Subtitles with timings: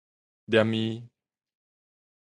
[0.47, 1.05] 連鞭